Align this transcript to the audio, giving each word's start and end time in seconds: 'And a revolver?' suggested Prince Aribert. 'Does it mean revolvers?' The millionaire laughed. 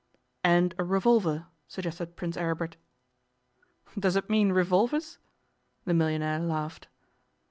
'And 0.43 0.73
a 0.79 0.83
revolver?' 0.83 1.45
suggested 1.67 2.15
Prince 2.15 2.35
Aribert. 2.35 2.75
'Does 3.99 4.15
it 4.15 4.31
mean 4.31 4.51
revolvers?' 4.51 5.19
The 5.85 5.93
millionaire 5.93 6.39
laughed. 6.39 6.87